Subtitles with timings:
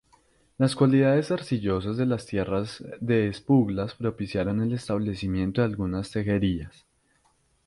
[0.57, 6.87] Las cualidades arcillosas de las tierras de Esplugas propiciaron el establecimiento de algunas tejerías.